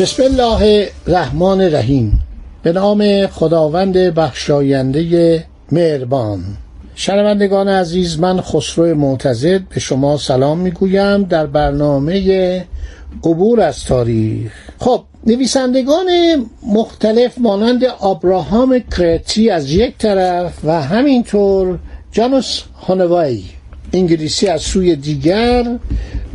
[0.00, 2.20] بسم الله الرحمن الرحیم.
[2.62, 6.44] به نام خداوند بخشاینده مهربان.
[6.94, 12.64] شنوندگان عزیز من خسرو معتزد به شما سلام می‌گویم در برنامه
[13.24, 14.52] عبور از تاریخ.
[14.80, 16.06] خب نویسندگان
[16.66, 21.78] مختلف مانند آبراهام کرتی از یک طرف و همینطور
[22.12, 23.44] جانوس هانوایی
[23.92, 25.78] انگلیسی از سوی دیگر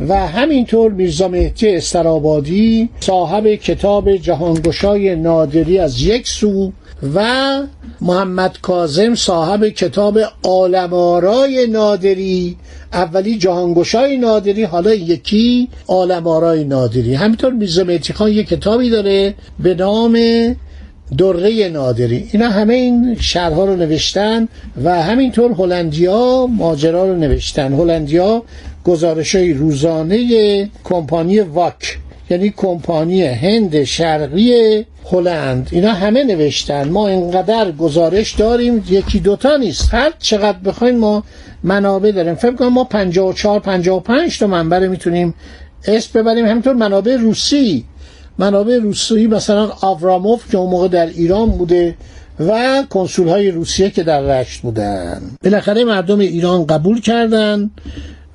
[0.00, 6.72] و همینطور میرزا مهدی استرابادی صاحب کتاب جهانگشای نادری از یک سو
[7.14, 7.60] و
[8.00, 12.56] محمد کازم صاحب کتاب آلمارای نادری
[12.92, 17.14] اولی جهانگشای نادری حالا یکی آلمارای نادری.
[17.14, 20.18] همینطور میرزا مهدی خان یک کتابی داره به نام
[21.18, 22.28] دره نادری.
[22.32, 24.48] اینا همه این شهرها رو نوشتن
[24.84, 27.72] و همینطور هلندیا ماجرا رو نوشتن.
[27.72, 28.42] هلندیا
[28.84, 31.98] گزارش های روزانه کمپانی واک
[32.30, 36.88] یعنی کمپانی هند شرقی هلند اینا همه نوشتن.
[36.88, 39.94] ما اینقدر گزارش داریم یکی دوتا نیست.
[39.94, 41.24] هر چقدر بخواین ما
[41.62, 42.34] منابع داریم.
[42.34, 45.34] فکر کنم ما 54 55 تا منبع می‌تونیم
[45.86, 46.46] اسم ببریم.
[46.46, 47.84] همینطور منابع روسی.
[48.38, 51.94] منابع روسی مثلا آوراموف که اون موقع در ایران بوده
[52.40, 55.22] و کنسول های روسیه که در رشت بودن.
[55.44, 57.70] بالاخره مردم ایران قبول کردن.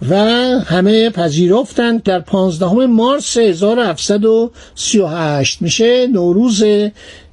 [0.10, 0.16] و
[0.66, 6.64] همه پذیرفتند در 15 مارس 1738 میشه نوروز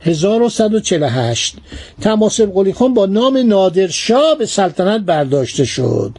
[0.00, 1.56] 1148
[2.00, 6.12] تماسب قلی خان با نام نادرشاه به سلطنت برداشته شد.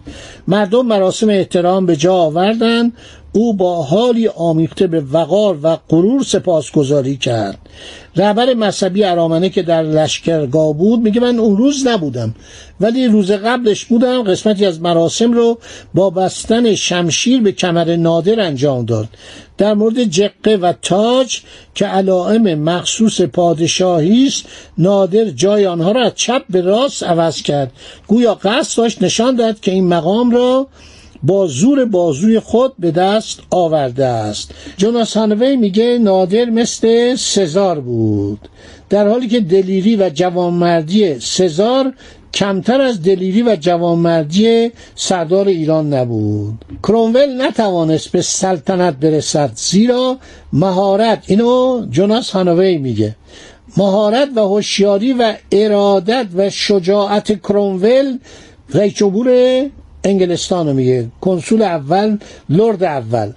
[0.48, 2.94] مردم مراسم احترام به جا آوردند
[3.32, 7.60] او با حالی آمیخته به وقار و غرور سپاسگزاری کرد.
[8.16, 12.36] رهبر مذهبی ارامنه که در لشکرگاه بود میگه من اون روز نبودم
[12.80, 15.60] ولی روز قبلش بودم قسمتی از مراسم رو
[15.94, 19.08] با بستن شمشیر به کمر نادر انجام داد.
[19.58, 21.42] در مورد جقه و تاج
[21.76, 24.46] که علائم مخصوص پادشاهی است
[24.78, 27.72] نادر جای آنها را از چپ به راست عوض کرد.
[28.08, 30.68] گویا قصد داشت نشان داد که این مقام را
[31.24, 34.52] با زور بازوی خود به دست آورده است.
[34.78, 38.40] جوناس هانوی میگه نادر مثل سزار بود.
[38.90, 41.94] در حالی که دلیری و جوانمردی سزار
[42.34, 46.66] کمتر از دلیری و جوانمردی سردار ایران نبود.
[46.84, 50.18] کرونول نتوانست به سلطنت برسد زیرا
[50.54, 53.16] مهارت اینو جوناس هانوی میگه.
[53.78, 58.20] مهارت و هوشیاری و ارادت و شجاعت کرونول
[58.74, 59.30] رئیس جمهور
[60.08, 61.08] انگلستان میگه.
[61.22, 62.18] کنسول اول
[62.50, 63.32] لرد اول.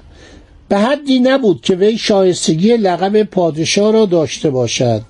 [0.69, 5.03] به حدی نبود که وی شایستگی لقب پادشاه را داشته باشد.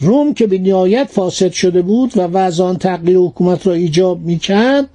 [0.00, 4.88] روم که به نهایت فاسد شده بود و وضعان تغییر حکومت را ایجاب می‌کرد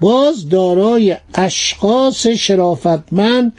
[0.00, 3.52] باز دارای اشخاص شرافتمند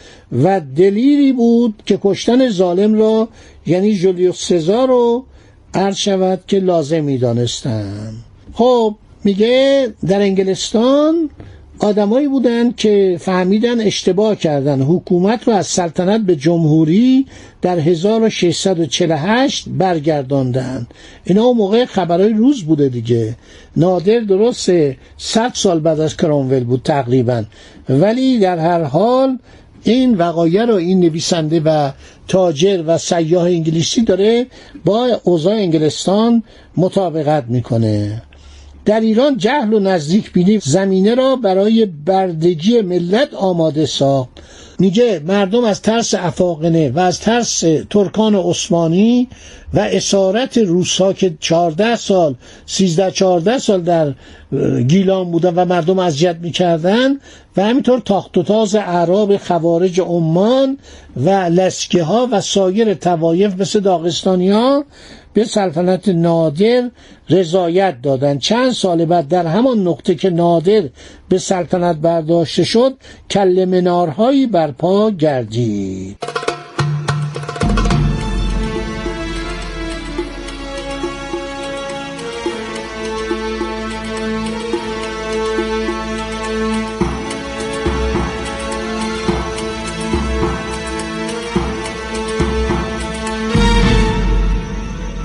[0.43, 3.27] و دلیری بود که کشتن ظالم را
[3.65, 5.25] یعنی جولیوس سزار رو
[5.73, 8.13] عرض شود که لازم می‌دانستند.
[8.53, 11.29] خب میگه در انگلستان
[11.79, 14.81] آدمایی بودند که فهمیدن اشتباه کردن.
[14.81, 17.25] حکومت رو از سلطنت به جمهوری
[17.61, 20.87] در 1648 برگرداندن
[21.25, 23.35] اینا اون موقع خبرهای روز بوده دیگه.
[23.75, 24.71] نادر درست
[25.17, 27.43] 100 سال بعد از کرامول بود تقریبا.
[27.89, 29.37] ولی در هر حال
[29.83, 31.91] این وقایع رو این نویسنده و
[32.27, 34.45] تاجر و سیاه انگلیسی داره
[34.85, 36.43] با اوضاع انگلستان
[36.77, 38.21] مطابقت می‌کنه.
[38.87, 44.29] در ایران جهل و نزدیک بینی زمینه را برای بردگی ملت آماده ساخت.
[44.79, 49.27] میگه مردم از ترس افاقنه و از ترس ترکان عثمانی
[49.73, 52.35] و اسارت روسا که 14 سال
[52.65, 54.13] 13 14 سال در
[54.87, 57.19] گیلان بودن و مردم اذیت می‌کردن
[57.57, 60.77] و همینطور تاخت و تاز اعراب خوارج عمان
[61.17, 64.85] و لسکه ها و سایر توایف مثل داغستانی ها
[65.33, 66.89] به سلطنت نادر
[67.29, 70.83] رضایت دادند چند سال بعد در همان نقطه که نادر
[71.29, 72.93] به سلطنت برداشته شد
[73.29, 76.17] کل منارهایی برپا گردید.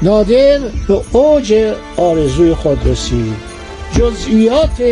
[0.02, 3.51] نادر به اوج آرزوی خود رسید.
[3.98, 4.82] جزئیات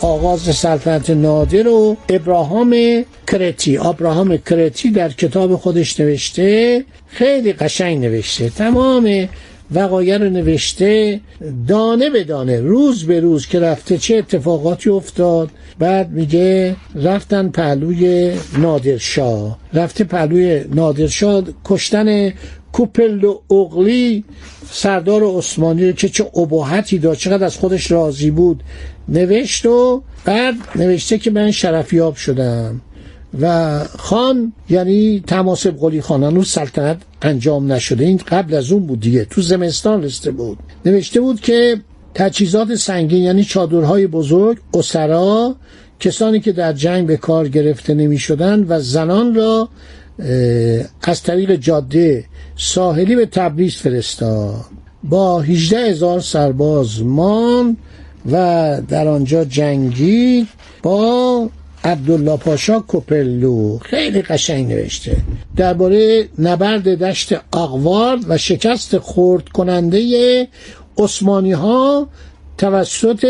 [0.00, 2.76] آغاز سلطنت نادر و ابراهام
[3.26, 3.78] کرتی.
[3.78, 8.50] ابراهام کرتی در کتاب خودش نوشته خیلی قشنگ نوشته.
[8.50, 9.28] تمام
[9.70, 11.20] وقایع رو نوشته
[11.68, 15.50] دانه به دانه روز به روز که رفته چه اتفاقاتی افتاد.
[15.78, 19.58] بعد میگه رفتن پهلوی نادرشاه.
[19.74, 22.32] رفته پهلوی نادرشاه کشتن
[22.76, 24.24] کوپل و اغلی
[24.70, 28.62] سردار عثمانی رو که چه اباحتی داشت چقدر از خودش راضی بود.
[29.08, 32.80] نوشت و بعد نوشته که من شرفیاب شدم.
[33.40, 38.04] و خان یعنی تماسب قلی خان هنوز سلطنت انجام نشده.
[38.04, 40.58] این قبل از اون بود دیگه تو زمستان رسته بود.
[40.86, 41.80] نوشته بود که
[42.14, 45.56] تجهیزات سنگین یعنی چادرهای بزرگ اسرا
[46.00, 49.68] کسانی که در جنگ به کار گرفته نمی شدن و زنان را
[51.02, 52.24] از طریق جاده
[52.56, 54.64] ساحلی به تبریز فرستاد.
[55.04, 57.76] با 18 هزار سرباز مان
[58.32, 60.48] و در آنجا جنگید
[60.82, 61.48] با
[61.84, 65.16] عبدالله پاشا کوپلو خیلی قشنگ نوشته.
[65.56, 70.48] درباره نبرد دشت آقوارد و شکست خورد کننده
[70.98, 72.08] عثمانی ها
[72.58, 73.26] توسط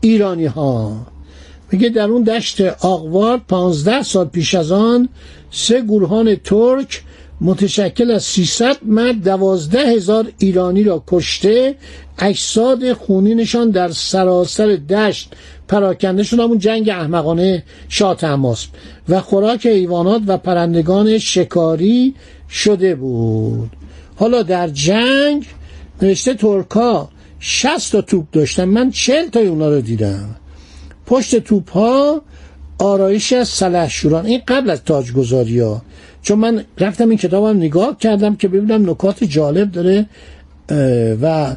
[0.00, 1.06] ایرانی ها
[1.72, 5.08] میگه در اون دشت آقوارد پانزده سال پیش از آن
[5.50, 7.02] سه گروهان ترک
[7.40, 11.74] متشکل از 300 مرد دوازده هزار ایرانی را کشته
[12.18, 15.34] اجساد خونینشان در سراسر دشت
[15.68, 16.40] پراکنده شد.
[16.40, 18.16] همون جنگ احمقانه شاه
[19.08, 22.14] و خوراک حیوانات و پرندگان شکاری
[22.50, 23.70] شده بود.
[24.16, 25.46] حالا در جنگ
[26.02, 27.08] نوشته ترکا
[27.40, 28.64] 60 تا توپ داشتن.
[28.64, 30.36] من 40 تا اونا رو دیدم.
[31.06, 32.22] پشت توپ ها
[32.78, 35.82] آرایش از سلحشوران این قبل از تاجگذاری ها.
[36.22, 40.06] چون من رفتم این کتابم نگاه کردم که ببینم نکات جالب داره
[41.22, 41.56] و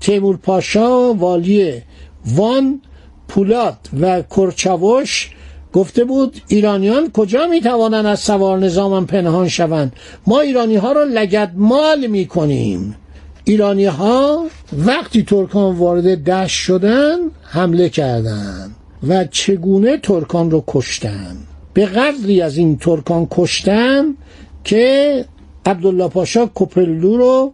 [0.00, 1.82] تیمور پاشا والی
[2.26, 2.80] وان
[3.28, 5.30] پولاد و کرچاوش
[5.72, 9.92] گفته بود ایرانیان کجا می توانند از سوار نظامم پنهان شوند؟
[10.26, 12.96] ما ایرانی ها را لگد مال می کنیم
[13.44, 18.76] ایرانی ها وقتی ترکان وارد دشت شدن حمله کردند.
[19.08, 21.36] و چگونه ترکان رو کشتن؟
[21.74, 24.04] به قدری از این ترکان کشتن
[24.64, 25.24] که
[25.66, 27.52] عبدالله پاشا کپلو رو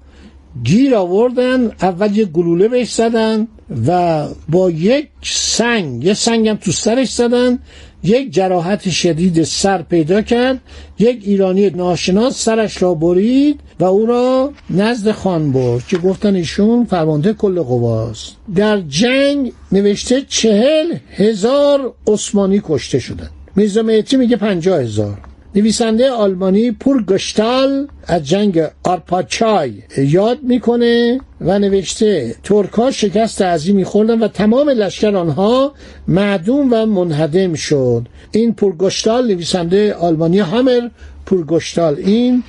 [0.64, 3.48] گیر آوردن اول یه گلوله بهش زدن
[3.86, 7.58] و با یک سنگ یه سنگم تو سرش زدن
[8.02, 10.60] یک جراحت شدید سر پیدا کرد
[10.98, 16.84] یک ایرانی ناشناس سرش را برید و او را نزد خان برد که گفتن ایشون
[16.84, 24.80] فرمانده کل قواست در جنگ نوشته چهل هزار عثمانی کشته شدن میرزا مهتی میگه پنجاه
[24.82, 25.27] هزار.
[25.54, 34.18] نویسنده آلمانی پور گشتال از جنگ آرپاچای یاد می‌کنه و نوشته ترکا شکست عظیمی خوردن
[34.18, 35.72] و تمام لشکر آنها
[36.08, 38.06] معدوم و منهدم شد.
[38.32, 40.88] این پورگشتال نویسنده آلمانی همر
[41.26, 41.96] پورگشتال.
[41.98, 42.42] این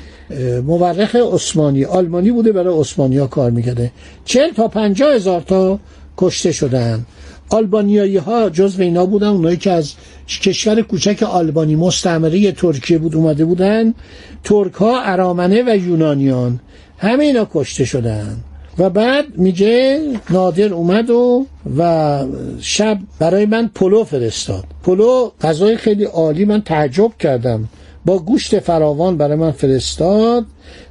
[0.64, 3.92] مورخ عثمانی آلمانی بوده برای عثمانی کار می‌کرده.
[4.26, 5.80] چل تا پنجاه هزار تا
[6.18, 7.06] کشته شدن.
[7.50, 9.94] آلبانیایی ها جز اینا بودن اونایی که از
[10.42, 13.94] کشور کوچک آلبانی مستعمره ترکیه بود اومده بودن.
[14.44, 16.60] ترک ها ارامنه و یونانیان
[16.98, 18.38] همه اینا کشته شدن.
[18.78, 21.46] و بعد میگه نادر اومد و
[21.78, 22.26] و
[22.60, 24.64] شب برای من پلو فرستاد.
[24.84, 27.70] پلو غذای خیلی عالی من تعجب کردم.
[28.06, 30.46] با گوشت فراوان برای من فرستاد.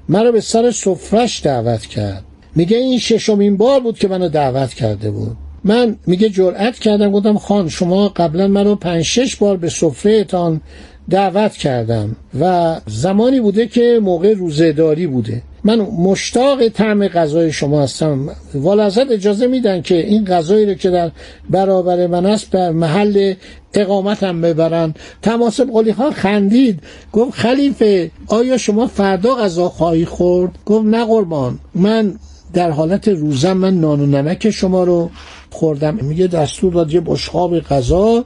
[0.09, 2.25] مرا به سر سفرش دعوت کرد.
[2.55, 5.37] میگه این ششمین بار بود که منو دعوت کرده بود.
[5.65, 10.61] من میگه جرأت کردم گفتم خان شما قبلا منو پنج شش بار به سفرهتان
[11.11, 15.43] دعوت کردم و زمانی بوده که موقع روزهداری بوده.
[15.65, 18.29] من مشتاق طعم غذای شما هستم.
[18.55, 21.11] والازد اجازه میدن که این غذایی رو که در
[21.50, 23.35] برابر من است به محل
[23.75, 24.95] اقامتم ببرن.
[25.23, 26.81] تماسب قلی ها خندید.
[27.12, 31.59] گفت خلیفه آیا شما فردا غذا خواهی خورد؟ گفت نه قربان.
[31.75, 32.15] من
[32.53, 35.11] در حالت روزم من نان و نمک شما رو
[35.50, 35.99] خوردم.
[36.02, 38.25] میگه دستور داد یه بشخاب غذا.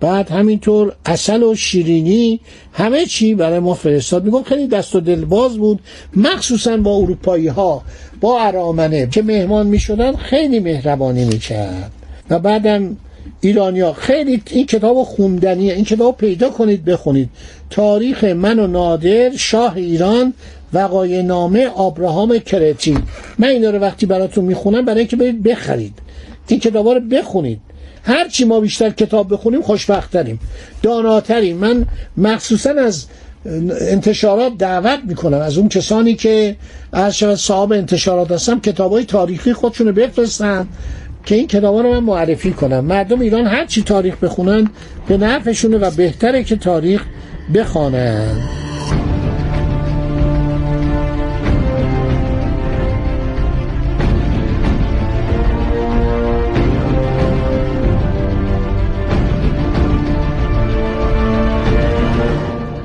[0.00, 2.40] بعد همینطور اصل و شیرینی
[2.72, 4.24] همه چی برای ما فرستاد.
[4.24, 5.80] میگم خیلی دست و دلباز بود.
[6.16, 7.82] مخصوصا با اروپایی ها
[8.20, 11.92] با ارامنه که مهمان می‌شدن خیلی مهربانی می‌کرد.
[12.30, 12.96] و بعدم
[13.40, 17.30] ایرانیا خیلی این کتاب خوندنیه این کتاب پیدا کنید بخونید.
[17.70, 20.34] تاریخ من و نادر شاه ایران
[20.72, 22.98] وقای نامه آبراهام کرتی.
[23.38, 25.94] من اینا رو وقتی براتون می‌خونم برای اینکه برید بخرید.
[26.46, 27.60] این کتاب رو بخونید.
[28.02, 30.40] هرچی ما بیشتر کتاب بخونیم خوشبختتریم.
[30.82, 31.56] داناتریم.
[31.56, 33.06] من مخصوصا از
[33.80, 35.38] انتشارات دعوت می‌کنم.
[35.38, 36.56] از اون کسانی که
[36.92, 40.68] از شود صاحب انتشارات هستم کتاب های تاریخی خودشونو بفرستن
[41.24, 42.84] که این کتاب رو من معرفی کنم.
[42.84, 44.70] مردم ایران هر چی تاریخ بخونن
[45.08, 47.04] به نفعشونه و بهتره که تاریخ
[47.54, 48.61] بخوانن.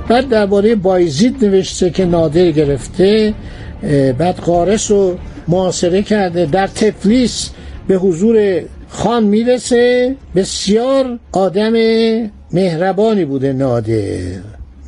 [0.10, 3.34] بعد درباره بایزید نوشته که نادر گرفته
[4.18, 6.46] بعد قارس رو معاصره کرده.
[6.46, 7.50] در تفلیس
[7.88, 10.16] به حضور خان می‌رسه.
[10.36, 11.74] بسیار آدم
[12.52, 14.20] مهربانی بوده نادر.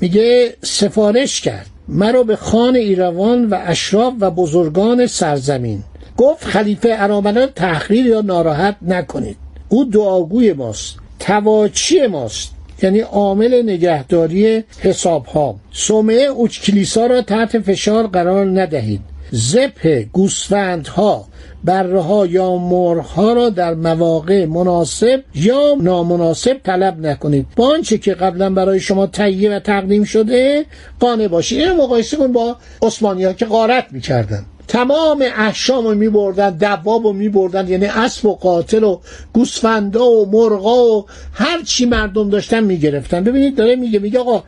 [0.01, 1.65] میگه سفارش کرد.
[1.87, 5.83] مرا به خان ایروان و اشراف و بزرگان سرزمین.
[6.17, 9.37] گفت خلیفه ارامنان تحقیر یا ناراحت نکنید.
[9.69, 10.95] او دعاگوی ماست.
[11.19, 12.51] تواچی ماست.
[12.81, 19.01] یعنی عامل نگهداری حساب ها سومه اوچ کلیسا را تحت فشار قرار ندهید.
[19.31, 21.27] زپ گوسفندها
[21.63, 27.47] بره ها یا مرغ را در مواقع مناسب یا نامناسب طلب نکنید.
[27.55, 30.65] با آنچه که قبلا برای شما تهیه و تقدیم شده
[30.99, 31.59] قانع باشید.
[31.61, 34.45] این مقایسه کن با عثمانی ها که غارت می‌کردن.
[34.69, 38.99] تمام احشام رو می بردن دواب رو می بردن یعنی اسب و قاتل و
[39.33, 44.43] گوسفندا و مرغا و هر چی مردم داشتن می گرفتن ببینید داره میگه میگه آقا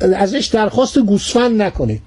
[0.00, 2.02] ازش درخواست گوسفند نکنید.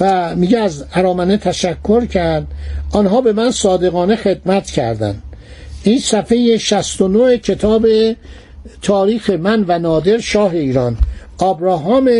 [0.00, 2.46] و میگه از ارامنه تشکر کرد.
[2.92, 5.22] آنها به من صادقانه خدمت کردند.
[5.82, 7.86] این صفحه 69 کتاب
[8.82, 10.96] تاریخ من و نادر شاه ایران.
[11.38, 12.10] آبراهام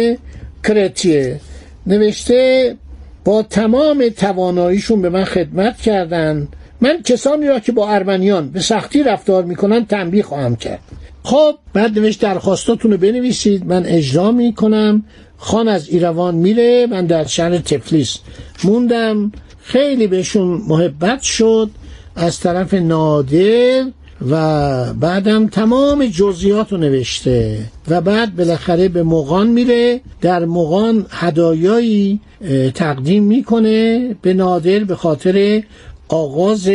[0.65, 1.41] کرتیه.
[1.87, 2.77] نوشته
[3.25, 9.03] با تمام تواناییشون به من خدمت کردند من کسانی را که با ارمنیان به سختی
[9.03, 10.81] رفتار می‌کنن تنبیه خواهم کرد.
[11.23, 13.67] خب بعد نوشت درخواستاتون رو بنویسید.
[13.67, 15.05] من اجرا می‌کنم.
[15.37, 16.87] خان از ایروان میره.
[16.91, 18.19] من در شهر تفلیس
[18.65, 19.33] موندم.
[19.63, 21.71] خیلی بهشون محبت شد.
[22.17, 23.85] از طرف نادر
[24.31, 30.01] و بعدم تمام جزئیات رو نوشته و بعد بالاخره به مغان میره.
[30.21, 32.21] در مغان هدایایی
[32.75, 35.63] تقدیم می‌کنه به نادر به خاطر
[36.09, 36.71] آغاز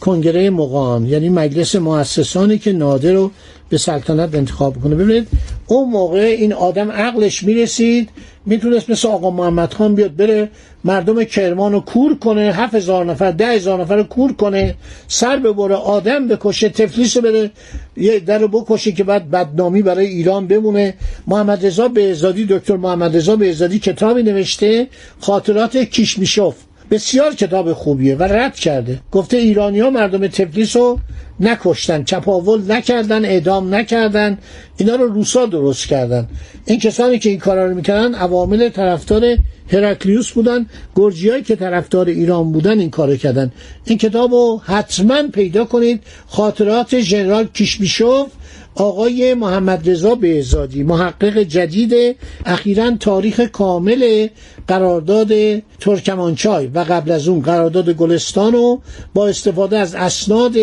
[0.00, 1.06] کنگره مغان.
[1.06, 3.30] یعنی مجلس مؤسسانی که نادر رو
[3.72, 4.94] به سلطنت انتخاب کنه.
[4.94, 5.28] ببینید
[5.66, 8.08] اون موقع این آدم عقلش می‌رسید
[8.46, 10.48] می‌تونست مثل آقا محمد خان بیاد بره
[10.84, 14.74] مردم کرمان رو کور کنه هفت هزار نفر ده هزار نفر رو کور کنه
[15.08, 17.50] سر ببره آدم بکشه تفلیس بره
[17.96, 20.94] یه در بکشه که بعد بدنامی برای ایران بمونه.
[21.26, 24.88] محمد رضا بهزادی دکتر محمد رضا بهزادی کتابی نوشته
[25.20, 26.54] خاطرات کیشمیشوف.
[26.92, 29.00] بسیار کتاب خوبیه و رد کرده.
[29.12, 30.98] گفته ایرانی ها مردم تفلیس رو
[31.40, 34.38] نکشتن چپاول نکردن اعدام نکردن
[34.76, 36.28] اینا رو روسا درست کردن.
[36.66, 39.36] این کسانی که این کارا رو می‌کردن عوامل طرفدار
[39.68, 43.52] هرکلیوس بودن گرجیایی که طرفدار ایران بودن این کارو کردن.
[43.84, 46.02] این کتاب رو حتما پیدا کنید.
[46.26, 48.26] خاطرات ژنرال کیشمیشوف
[48.74, 54.28] آقای محمد رضا بهزادی محقق جدید اخیرا تاریخ کامل
[54.68, 55.32] قرارداد
[55.80, 58.80] ترکمانچای و قبل از اون قرارداد گلستان رو
[59.14, 60.56] با استفاده از اسناد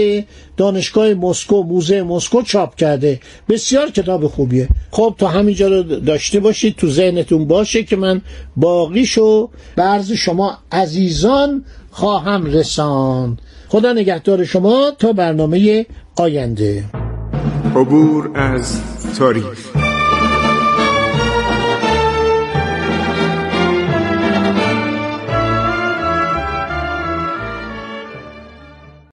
[0.58, 3.20] دانشگاه مسکو موزه مسکو چاپ کرده.
[3.50, 4.68] بسیار کتاب خوبیه.
[4.92, 8.22] خب تا همینجا رو داشته باشید تو ذهنتون باشه که من
[8.56, 13.38] باقیشو برز شما عزیزان خواهم رسان
[13.68, 15.86] خدا نگهدار شما تا برنامه
[16.16, 16.84] آینده.
[17.76, 18.82] عبور از
[19.18, 19.69] تاریخ.